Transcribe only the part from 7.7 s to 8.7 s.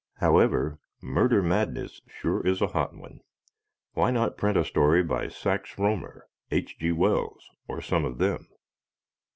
some of them?